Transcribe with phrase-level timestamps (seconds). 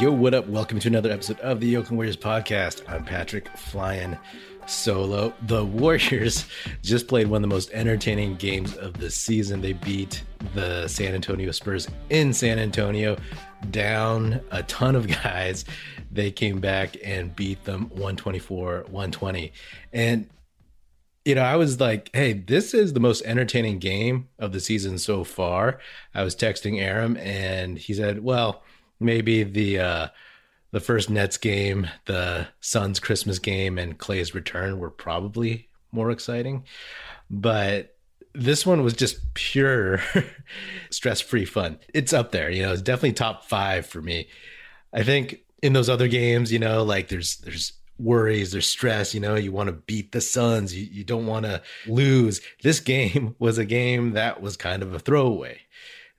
[0.00, 0.48] Yo, what up?
[0.48, 2.88] Welcome to another episode of the Oakland Warriors podcast.
[2.88, 4.16] I'm Patrick flying
[4.64, 5.34] solo.
[5.42, 6.46] The Warriors
[6.82, 9.60] just played one of the most entertaining games of the season.
[9.60, 10.22] They beat
[10.54, 13.18] the San Antonio Spurs in San Antonio,
[13.70, 15.66] down a ton of guys.
[16.10, 19.52] They came back and beat them 124 120.
[19.92, 20.30] And
[21.26, 24.96] you know, I was like, hey, this is the most entertaining game of the season
[24.96, 25.78] so far.
[26.14, 28.62] I was texting Aram and he said, well,
[29.00, 30.08] maybe the uh
[30.72, 36.64] the first Nets game, the Suns Christmas game, and Clay's return were probably more exciting.
[37.28, 37.96] But
[38.34, 40.00] this one was just pure
[40.90, 41.78] stress free fun.
[41.92, 44.28] It's up there, you know, it's definitely top five for me.
[44.92, 49.20] I think in those other games, you know, like there's there's worries, there's stress, you
[49.20, 52.40] know, you want to beat the Suns, you, you don't want to lose.
[52.62, 55.60] This game was a game that was kind of a throwaway.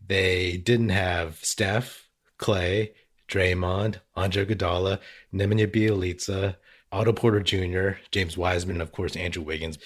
[0.05, 2.07] They didn't have Steph,
[2.41, 2.91] Clay,
[3.29, 4.99] Draymond, Andre Iguodala,
[5.33, 6.57] Nemanja Bjelica,
[6.91, 9.77] Otto Porter Jr., James Wiseman, of course, Andrew Wiggins.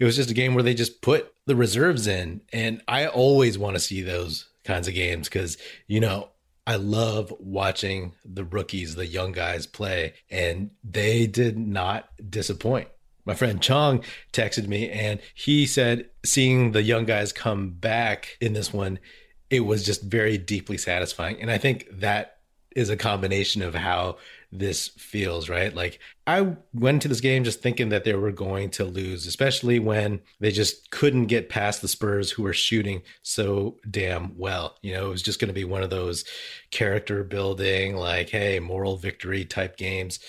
[0.00, 2.40] It was just a game where they just put the reserves in.
[2.52, 6.30] And I always want to see those kinds of games because, you know,
[6.66, 12.88] I love watching the rookies, the young guys play, and they did not disappoint.
[13.26, 18.54] My friend Chong texted me and he said, seeing the young guys come back in
[18.54, 18.98] this one,
[19.50, 21.40] it was just very deeply satisfying.
[21.40, 22.38] And I think that
[22.74, 24.16] is a combination of how
[24.50, 25.74] this feels, right?
[25.74, 29.78] Like I went to this game just thinking that they were going to lose, especially
[29.80, 34.76] when they just couldn't get past the Spurs who were shooting so damn well.
[34.80, 36.24] You know, it was just going to be one of those
[36.70, 40.20] character building, like, hey, moral victory type games.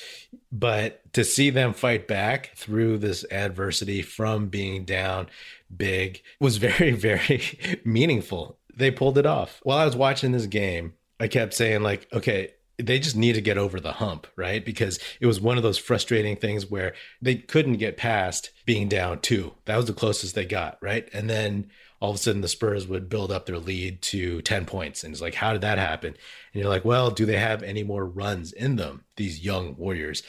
[0.52, 5.28] But to see them fight back through this adversity from being down
[5.76, 8.58] big was very, very meaningful.
[8.76, 9.60] They pulled it off.
[9.64, 13.42] While I was watching this game, I kept saying like, okay, they just need to
[13.42, 14.64] get over the hump, right?
[14.64, 19.20] Because it was one of those frustrating things where they couldn't get past being down
[19.20, 19.54] two.
[19.66, 21.08] That was the closest they got, right?
[21.14, 21.70] And then
[22.02, 25.04] all of a sudden the Spurs would build up their lead to 10 points.
[25.04, 26.10] And it's like, how did that happen?
[26.10, 30.22] And you're like, well, do they have any more runs in them, these young Warriors?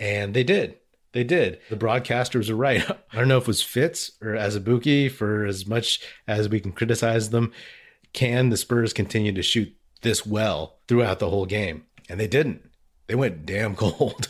[0.00, 0.76] And they did.
[1.12, 1.60] They did.
[1.70, 2.84] The broadcasters are right.
[3.12, 6.72] I don't know if it was Fitz or Azubuike for as much as we can
[6.72, 7.52] criticize them.
[8.14, 11.84] Can the Spurs continue to shoot this well throughout the whole game.
[12.08, 12.62] And they didn't.
[13.08, 14.28] They went damn cold.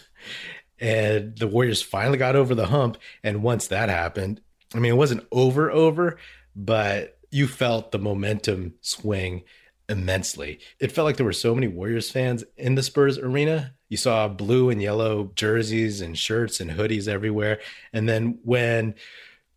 [0.81, 2.97] and the Warriors finally got over the hump.
[3.22, 4.41] And once that happened,
[4.75, 6.17] I mean, it wasn't over, over,
[6.56, 9.43] but you felt the momentum swing
[9.89, 10.61] immensely.
[10.81, 13.75] It felt like there were so many Warriors fans in the Spurs arena.
[13.89, 17.61] You saw blue and yellow jerseys and shirts and hoodies everywhere.
[17.93, 18.95] And then when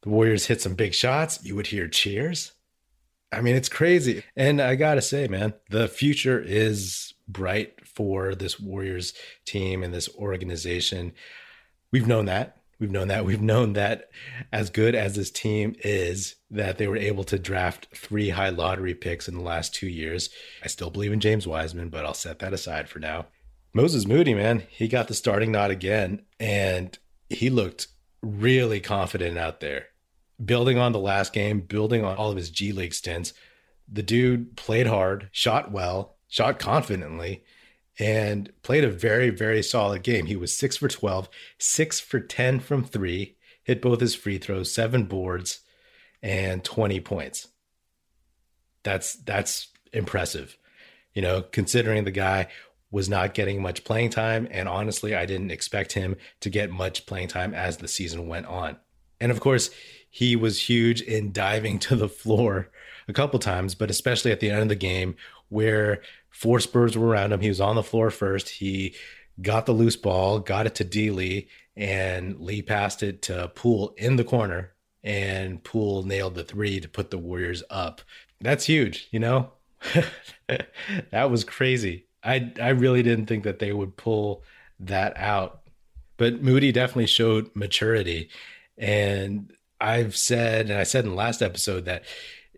[0.02, 2.52] the Warriors hit some big shots, you would hear cheers.
[3.32, 4.24] I mean, it's crazy.
[4.36, 9.14] And I got to say, man, the future is bright for this Warriors
[9.46, 11.14] team and this organization.
[11.92, 12.58] We've known that.
[12.80, 13.26] We've known that.
[13.26, 14.10] We've known that
[14.54, 18.94] as good as this team is, that they were able to draft three high lottery
[18.94, 20.30] picks in the last two years.
[20.64, 23.28] I still believe in James Wiseman, but I'll set that aside for now.
[23.74, 26.98] Moses Moody, man, he got the starting nod again, and
[27.30, 27.88] he looked
[28.22, 29.88] really confident out there
[30.44, 33.34] building on the last game, building on all of his G League stints.
[33.92, 37.44] The dude played hard, shot well, shot confidently,
[38.00, 40.26] and played a very, very solid game.
[40.26, 44.74] He was six for 12, six for 10 from three, hit both his free throws,
[44.74, 45.62] seven boards,
[46.22, 47.48] and 20 points.
[48.84, 50.58] That's that's impressive.
[51.14, 52.48] You know, considering the guy
[52.92, 54.48] was not getting much playing time.
[54.52, 58.46] And honestly, I didn't expect him to get much playing time as the season went
[58.46, 58.78] on.
[59.20, 59.70] And of course,
[60.10, 62.70] he was huge in diving to the floor
[63.08, 65.16] a couple times, but especially at the end of the game
[65.50, 67.42] where four Spurs were around him.
[67.42, 68.50] He was on the floor first.
[68.50, 68.96] He
[69.42, 73.94] got the loose ball, got it to D Lee, and Lee passed it to Poole
[73.98, 74.74] in the corner,
[75.04, 78.02] and Poole nailed the three to put the Warriors up.
[78.42, 79.52] That's huge, you know?
[81.12, 82.08] that was crazy.
[82.24, 84.44] I I really didn't think that they would pull
[84.80, 85.62] that out.
[86.18, 88.30] But Moody definitely showed maturity.
[88.78, 92.04] And I've said, and I said in the last episode that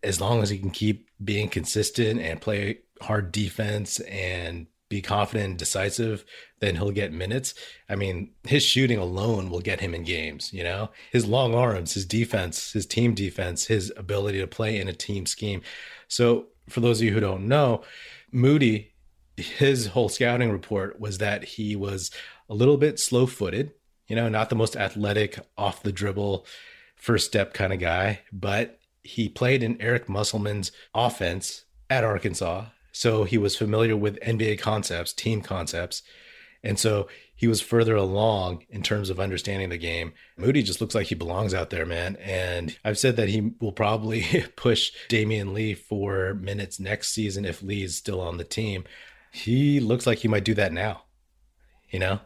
[0.04, 5.50] as long as he can keep being consistent and play hard defense and be confident
[5.52, 6.26] and decisive,
[6.60, 7.54] then he'll get minutes.
[7.88, 10.90] I mean, his shooting alone will get him in games, you know?
[11.12, 15.26] His long arms, his defense, his team defense, his ability to play in a team
[15.26, 15.62] scheme.
[16.08, 17.84] So, for those of you who don't know,
[18.32, 18.94] Moody,
[19.38, 22.12] his whole scouting report was that he was
[22.50, 23.72] a little bit slow footed,
[24.08, 26.46] you know, not the most athletic off the dribble
[27.00, 32.66] first step kind of guy, but he played in Eric Musselman's offense at Arkansas.
[32.92, 36.04] So he was familiar with NBA concepts, team concepts.
[36.62, 40.12] And so he was further along in terms of understanding the game.
[40.38, 42.18] Moody just looks like he belongs out there, man.
[42.18, 44.24] And I've said that he will probably
[44.58, 48.84] push Damion Lee for minutes next season if Lee is still on the team.
[49.32, 51.04] He looks like he might do that now,
[51.90, 52.20] you know?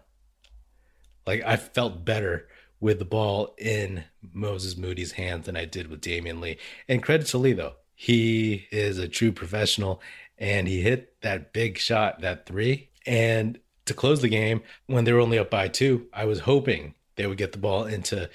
[1.28, 2.48] Like I felt better
[2.84, 4.04] with the ball in
[4.34, 6.58] Moses Moody's hands than I did with Damion Lee.
[6.90, 7.76] And credit to Lee though.
[7.96, 10.02] He is a true professional
[10.38, 12.90] and he hit that big shot, that three.
[13.06, 16.94] And to close the game, when they were only up by two, I was hoping
[17.16, 18.30] they would get the ball into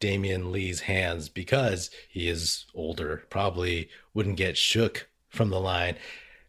[0.00, 5.96] Damion Lee's hands because he is older, probably wouldn't get shook from the line.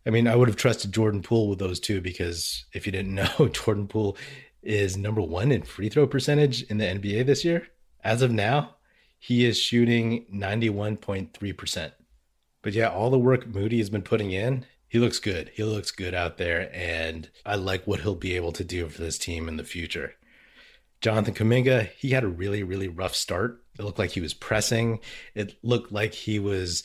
[0.05, 3.15] I mean, I would have trusted Jordan Poole with those two because if you didn't
[3.37, 4.15] know, Jordan Poole
[4.63, 7.67] is number one in free throw percentage in the NBA this year.
[8.03, 8.75] As of now,
[9.19, 11.91] he is shooting 91.3%.
[12.61, 15.51] But yeah, all the work Moody has been putting in, he looks good.
[15.53, 16.69] He looks good out there.
[16.73, 20.15] And I like what he'll be able to do for this team in the future.
[21.01, 23.63] Jonathan Kuminga, he had a really, really rough start.
[23.77, 24.99] It looked like he was pressing.
[25.35, 26.83] It looked like he was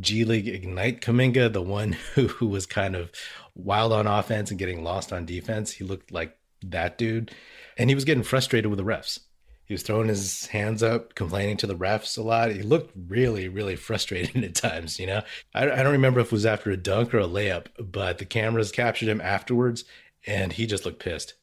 [0.00, 3.10] G League Ignite Kuminga, the one who, who was kind of
[3.54, 5.72] wild on offense and getting lost on defense.
[5.72, 6.36] He looked like
[6.70, 7.30] that dude.
[7.76, 9.20] And he was getting frustrated with the refs.
[9.64, 12.52] He was throwing his hands up, complaining to the refs a lot.
[12.52, 14.98] He looked really, really frustrated at times.
[14.98, 15.22] You know,
[15.54, 18.26] I, I don't remember if it was after a dunk or a layup, but the
[18.26, 19.84] cameras captured him afterwards,
[20.26, 21.34] and he just looked pissed.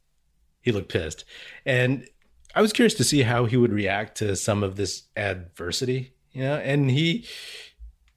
[0.61, 1.25] He looked pissed,
[1.65, 2.07] and
[2.53, 6.13] I was curious to see how he would react to some of this adversity.
[6.31, 7.25] You know, and he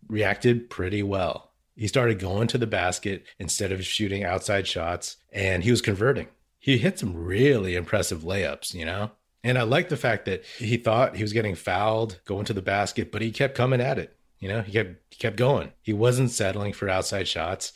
[0.08, 1.52] reacted pretty well.
[1.74, 6.28] He started going to the basket instead of shooting outside shots, and he was converting
[6.64, 9.10] he hit some really impressive layups, you know?
[9.42, 12.62] And I like the fact that he thought he was getting fouled going to the
[12.62, 14.16] basket, but he kept coming at it.
[14.38, 15.72] You know, he kept he kept going.
[15.82, 17.74] He wasn't settling for outside shots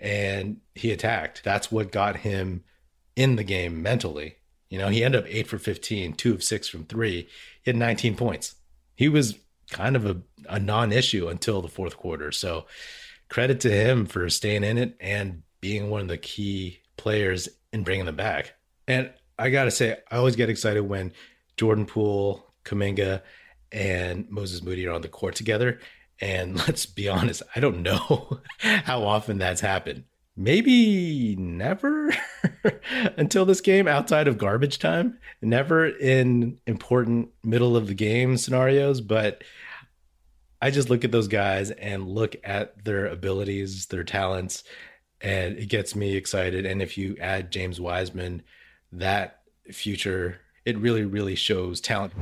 [0.00, 1.42] and he attacked.
[1.42, 2.62] That's what got him
[3.16, 4.36] in the game mentally.
[4.70, 7.12] You know, he ended up 8 for 15, 2 of 6 from 3.
[7.12, 7.28] He
[7.66, 8.54] had 19 points.
[8.94, 9.36] He was
[9.72, 10.18] kind of a,
[10.48, 12.30] a non-issue until the fourth quarter.
[12.30, 12.66] So
[13.28, 17.84] credit to him for staying in it and being one of the key players and
[17.84, 18.54] bringing them back.
[18.86, 21.12] And I got to say, I always get excited when
[21.56, 23.22] Jordan Poole, Kuminga,
[23.70, 25.80] and Moses Moody are on the court together.
[26.20, 30.04] And let's be honest, I don't know how often that's happened.
[30.36, 32.14] Maybe never
[33.16, 39.00] until this game outside of garbage time, never in important middle of the game scenarios.
[39.00, 39.42] But
[40.62, 44.62] I just look at those guys and look at their abilities, their talents,
[45.20, 46.64] and it gets me excited.
[46.66, 48.42] And if you add James Wiseman,
[48.92, 52.12] that future, it really, really shows talent.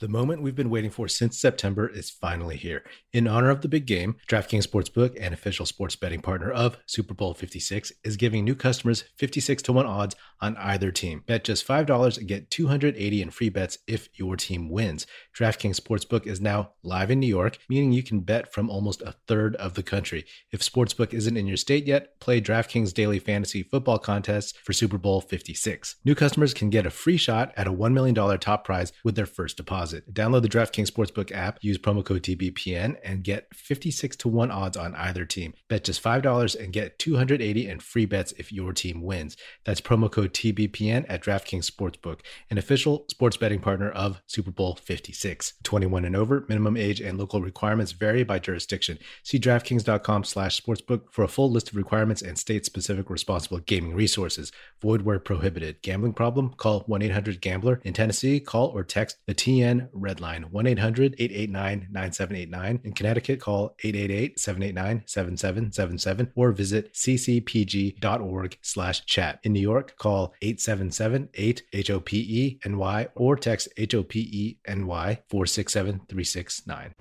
[0.00, 2.84] The moment we've been waiting for since September is finally here.
[3.12, 7.14] In honor of the big game, DraftKings Sportsbook, an official sports betting partner of Super
[7.14, 11.24] Bowl 56, is giving new customers 56 to 1 odds on either team.
[11.26, 15.04] Bet just $5 and get 280 in free bets if your team wins.
[15.36, 19.16] DraftKings Sportsbook is now live in New York, meaning you can bet from almost a
[19.26, 20.24] third of the country.
[20.52, 24.96] If Sportsbook isn't in your state yet, play DraftKings Daily Fantasy Football Contest for Super
[24.96, 25.96] Bowl 56.
[26.04, 29.26] New customers can get a free shot at a $1 million top prize with their
[29.26, 30.14] first deposit deposit.
[30.14, 34.76] Download the DraftKings Sportsbook app, use promo code TBPN, and get 56 to 1 odds
[34.76, 35.54] on either team.
[35.68, 39.36] Bet just $5 and get 280 in free bets if your team wins.
[39.64, 42.20] That's promo code TBPN at DraftKings Sportsbook,
[42.50, 45.54] an official sports betting partner of Super Bowl 56.
[45.62, 48.98] 21 and over, minimum age and local requirements vary by jurisdiction.
[49.22, 54.52] See DraftKings.com slash sportsbook for a full list of requirements and state-specific responsible gaming resources.
[54.80, 55.82] Void where prohibited.
[55.82, 56.54] Gambling problem?
[56.54, 57.80] Call 1-800-GAMBLER.
[57.84, 62.80] In Tennessee, call or text the TN Redline 1 800 889 9789.
[62.84, 69.40] In Connecticut, call 888 789 7777 or visit ccpg.org slash chat.
[69.42, 76.94] In New York, call 877 8 HOPE or text HOPE NY 467 369.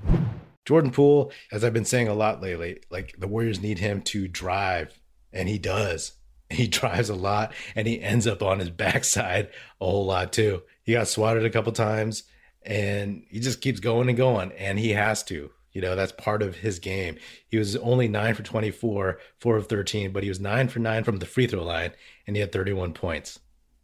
[0.66, 4.28] Jordan Poole, as I've been saying a lot lately, like the Warriors need him to
[4.28, 5.00] drive,
[5.32, 6.14] and he does.
[6.50, 9.50] He drives a lot and he ends up on his backside
[9.82, 10.64] a whole lot too.
[10.84, 12.24] He got swatted a couple times
[12.68, 16.42] and he just keeps going and going and he has to you know that's part
[16.42, 17.18] of his game.
[17.48, 21.04] He was only 9 for 24 4 of 13 but he was 9 for 9
[21.04, 21.92] from the free throw line
[22.26, 23.40] and he had 31 points.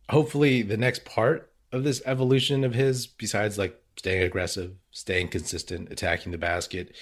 [0.09, 5.91] Hopefully the next part of this evolution of his besides like staying aggressive staying consistent
[5.91, 6.95] attacking the basket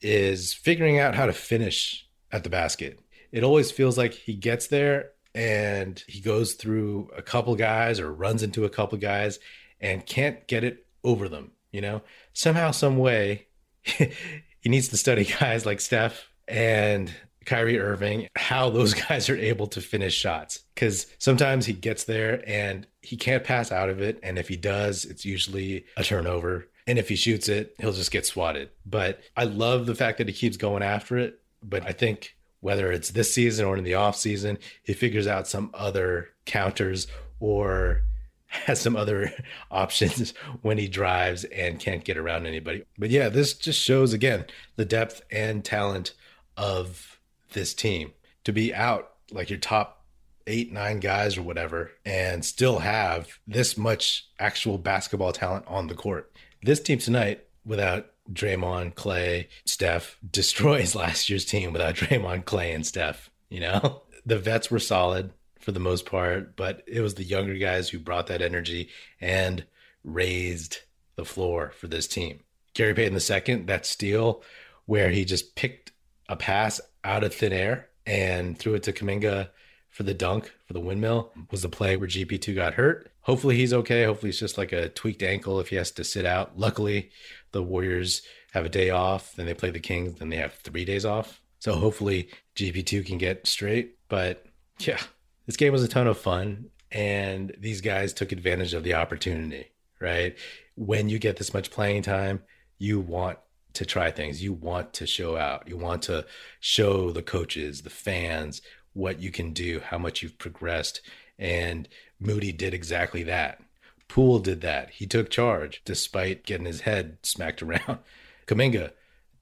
[0.00, 2.98] is figuring out how to finish at the basket.
[3.32, 8.12] It always feels like he gets there and he goes through a couple guys or
[8.12, 9.38] runs into a couple guys
[9.80, 12.02] and can't get it over them, you know?
[12.32, 13.46] Somehow, some way,
[13.82, 17.12] he needs to study guys like Steph and
[17.48, 20.60] Kyrie Irving, how those guys are able to finish shots.
[20.74, 24.20] Because sometimes he gets there and he can't pass out of it.
[24.22, 26.68] And if he does, it's usually a turnover.
[26.86, 28.70] And if he shoots it, he'll just get swatted.
[28.86, 31.40] But I love the fact that he keeps going after it.
[31.62, 35.48] But I think whether it's this season or in the off season, he figures out
[35.48, 37.06] some other counters
[37.40, 38.02] or
[38.66, 39.32] has some other
[39.70, 42.84] options when he drives and can't get around anybody.
[42.98, 46.14] But yeah, this just shows again the depth and talent
[46.56, 47.18] of
[47.52, 48.12] this team
[48.44, 50.04] to be out like your top
[50.46, 55.94] eight, nine guys or whatever, and still have this much actual basketball talent on the
[55.94, 56.32] court.
[56.62, 62.86] This team tonight, without Draymond, Clay, Steph, destroys last year's team without Draymond, Clay, and
[62.86, 63.30] Steph.
[63.50, 67.54] You know, the vets were solid for the most part, but it was the younger
[67.54, 68.88] guys who brought that energy
[69.20, 69.64] and
[70.04, 70.78] raised
[71.16, 72.40] the floor for this team.
[72.74, 74.42] Gary Payton second, that steal
[74.86, 75.92] where he just picked
[76.28, 79.48] a pass out of thin air and threw it to Kuminga
[79.90, 83.10] for the dunk for the windmill was the play where GP2 got hurt.
[83.22, 84.04] Hopefully he's okay.
[84.04, 86.58] Hopefully it's just like a tweaked ankle if he has to sit out.
[86.58, 87.10] Luckily,
[87.52, 88.22] the Warriors
[88.52, 91.40] have a day off, then they play the Kings, then they have three days off.
[91.58, 93.96] So hopefully GP2 can get straight.
[94.08, 94.46] But
[94.78, 95.00] yeah,
[95.48, 99.72] this game was a ton of fun and these guys took advantage of the opportunity,
[99.98, 100.36] right?
[100.74, 102.42] When you get this much playing time,
[102.76, 103.38] you want
[103.72, 104.42] to try things.
[104.42, 105.66] You want to show out.
[105.66, 106.26] You want to
[106.60, 108.60] show the coaches, the fans,
[108.92, 111.00] what you can do, how much you've progressed.
[111.38, 111.88] And
[112.20, 113.62] Moody did exactly that.
[114.06, 114.90] Poole did that.
[114.90, 118.00] He took charge despite getting his head smacked around.
[118.46, 118.92] Kuminga,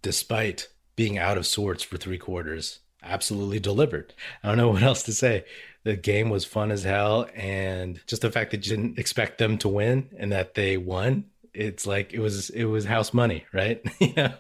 [0.03, 4.15] despite being out of sorts for three quarters, absolutely delivered.
[4.45, 5.45] I don't know what else to say
[5.87, 9.57] the game was fun as hell and just the fact that you didn't expect them
[9.57, 11.25] to win and that they won
[11.55, 13.81] it's like it was it was house money right?
[14.01, 14.33] You know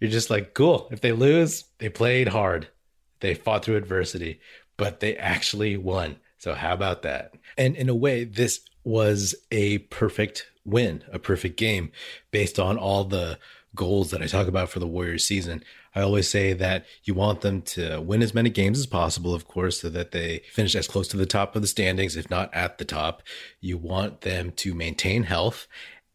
[0.00, 0.88] you're just like cool.
[0.90, 2.66] If they lose they played hard.
[3.20, 4.40] They fought through adversity
[4.76, 6.16] but they actually won.
[6.38, 7.34] So how about that?
[7.56, 11.92] And in a way this was a perfect win a perfect game
[12.32, 13.38] based on all the
[13.74, 15.62] goals that I talk about for the Warriors season.
[15.94, 19.48] I always say that you want them to win as many games as possible, of
[19.48, 22.52] course, so that they finish as close to the top of the standings, if not
[22.54, 23.22] at the top.
[23.60, 25.66] You want them to maintain health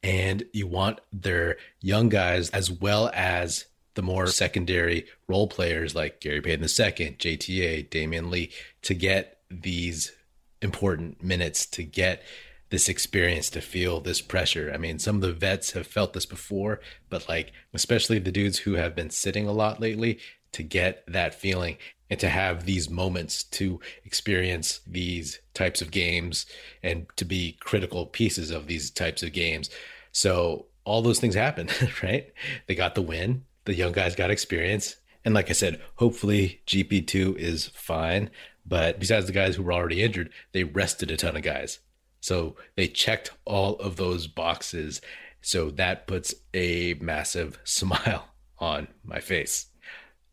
[0.04, 6.22] and you want their young guys as well as the more secondary role players like
[6.22, 8.52] Gary Payton II, JTA, Damion Lee
[8.84, 10.12] to get these
[10.62, 12.22] important minutes to get
[12.70, 14.72] this experience to feel this pressure.
[14.74, 18.60] I mean, some of the vets have felt this before, but like, especially the dudes
[18.60, 20.20] who have been sitting a lot lately,
[20.54, 21.78] to get that feeling
[22.10, 26.46] and to have these moments to experience these types of games
[26.82, 29.70] and to be critical pieces of these types of games.
[30.12, 31.70] So, all those things happened,
[32.04, 32.32] right?
[32.66, 34.96] They got the win, the young guys got experience.
[35.26, 38.30] And like I said, hopefully GP2 is fine.
[38.66, 41.80] But besides the guys who were already injured, they rested a ton of guys.
[42.28, 45.00] So they checked all of those boxes.
[45.40, 49.68] So that puts a massive smile on my face.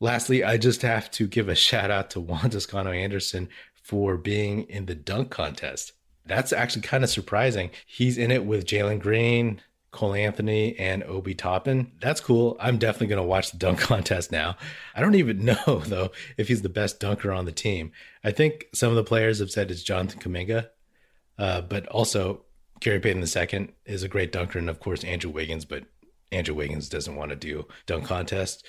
[0.00, 3.48] Lastly, I just have to give a shout out to Juan Toscano Anderson
[3.80, 5.92] for being in the dunk contest.
[6.26, 7.70] That's actually kind of surprising.
[7.86, 9.60] He's in it with Jalen Green,
[9.92, 11.92] Cole Anthony, and Obi Toppin.
[12.00, 12.56] That's cool.
[12.58, 14.56] I'm definitely going to watch the dunk contest now.
[14.96, 17.92] I don't even know, though, if he's the best dunker on the team.
[18.24, 20.70] I think some of the players have said it's Jonathan Kuminga,
[21.38, 22.42] uh, but also,
[22.80, 25.84] Gary Payton II is a great dunker, and of course, Andrew Wiggins, but
[26.32, 28.66] Andrew Wiggins doesn't want to do dunk contest.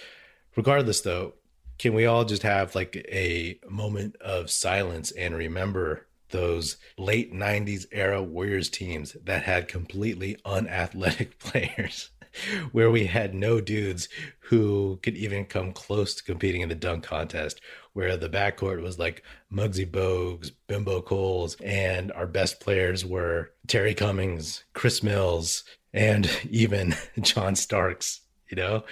[0.55, 1.34] Regardless, though,
[1.77, 7.86] can we all just have like a moment of silence and remember those late 90s
[7.91, 12.10] era Warriors teams that had completely unathletic players?
[12.71, 17.03] where we had no dudes who could even come close to competing in the dunk
[17.03, 17.61] contest,
[17.93, 23.93] where the backcourt was like Muggsy Bogues, Bimbo Coles, and our best players were Terry
[23.93, 25.63] Cummings, Chris Mills,
[25.93, 28.21] and even John Starks.
[28.49, 28.83] You know,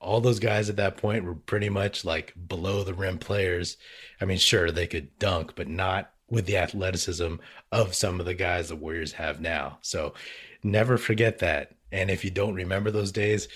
[0.00, 3.76] all those guys at that point were pretty much like below the rim players.
[4.20, 7.34] I mean, sure, they could dunk, but not with the athleticism
[7.70, 9.78] of some of the guys the Warriors have now.
[9.82, 10.14] So
[10.62, 11.74] never forget that.
[11.92, 13.48] And if you don't remember those days,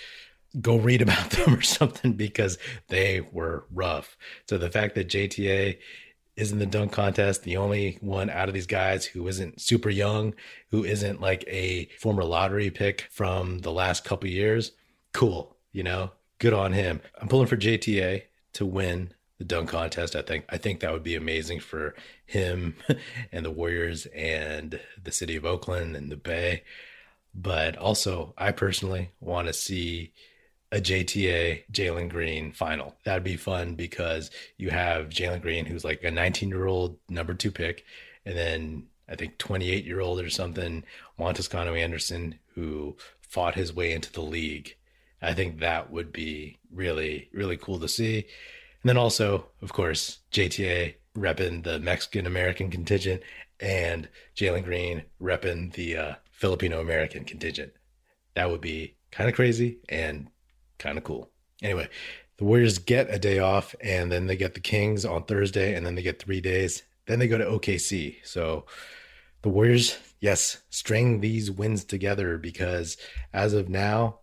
[0.60, 4.16] go read about them or something because they were rough.
[4.48, 5.78] So the fact that JTA
[6.36, 9.88] is in the dunk contest, the only one out of these guys who isn't super
[9.88, 10.34] young,
[10.70, 14.72] who isn't like a former lottery pick from the last couple years,
[15.12, 17.00] cool, you know, good on him.
[17.20, 20.14] I'm pulling for JTA to win the dunk contest.
[20.14, 21.94] I think I think that would be amazing for
[22.26, 22.76] him
[23.32, 26.62] and the Warriors and the city of Oakland and the Bay.
[27.38, 30.12] But also, I personally want to see
[30.72, 32.96] a JTA Jalen Green final.
[33.04, 37.34] That'd be fun because you have Jalen Green, who's like a 19 year old number
[37.34, 37.84] two pick,
[38.24, 40.82] and then I think 28 year old or something,
[41.16, 44.74] Juan Toscano Anderson, who fought his way into the league.
[45.20, 48.26] I think that would be really, really cool to see.
[48.82, 53.22] And then also, of course, JTA repping the Mexican American contingent
[53.60, 57.72] and Jalen Green repping the uh, Filipino American contingent.
[58.34, 60.28] That would be kind of crazy and
[60.78, 61.30] kind of cool.
[61.62, 61.88] Anyway,
[62.36, 65.86] the Warriors get a day off and then they get the Kings on Thursday and
[65.86, 66.82] then they get three days.
[67.06, 68.16] Then they go to OKC.
[68.24, 68.66] So
[69.40, 72.98] the Warriors, yes, string these wins together because
[73.32, 74.20] as of now,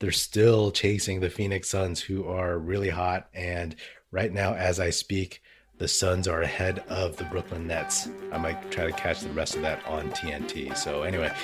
[0.00, 3.28] they're still chasing the Phoenix Suns, who are really hot.
[3.32, 3.76] And
[4.10, 5.40] right now, as I speak,
[5.78, 8.08] the Suns are ahead of the Brooklyn Nets.
[8.32, 10.76] I might try to catch the rest of that on TNT.
[10.76, 11.34] So, anyway,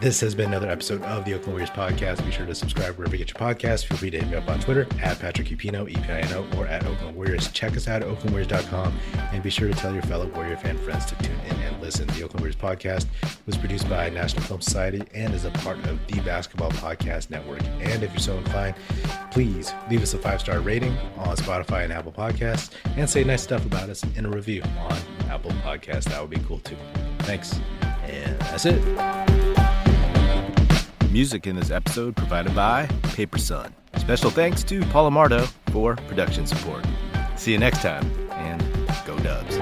[0.00, 2.24] this has been another episode of the Oakland Warriors podcast.
[2.24, 3.84] Be sure to subscribe wherever you get your podcast.
[3.84, 7.16] Feel free to hit me up on Twitter at Patrick Epino, E-P-I-N-O, or at Oakland
[7.16, 7.48] Warriors.
[7.52, 8.98] Check us out at oaklandwarriors.com
[9.32, 12.06] and be sure to tell your fellow Warrior fan friends to tune in and listen.
[12.08, 13.06] The Oakland Warriors podcast
[13.44, 17.62] was produced by National Film Society and is a part of the Basketball Podcast Network.
[17.80, 18.74] And if you're so inclined,
[19.30, 23.65] please leave us a five-star rating on Spotify and Apple Podcasts and say nice stuff
[23.66, 26.04] about us in a review on Apple Podcasts.
[26.04, 26.76] That would be cool too.
[27.20, 27.58] Thanks.
[28.04, 28.80] And that's it.
[31.10, 33.74] Music in this episode provided by Paper Son.
[33.96, 36.84] Special thanks to Paul Amardo for production support.
[37.36, 38.62] See you next time, and
[39.06, 39.56] go Dubs.